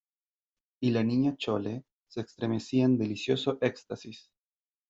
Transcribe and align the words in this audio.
y 0.81 0.89
la 0.89 1.03
Niña 1.03 1.35
Chole 1.37 1.83
se 2.09 2.21
estremecía 2.21 2.85
en 2.85 2.97
delicioso 2.97 3.59
éxtasis, 3.61 4.31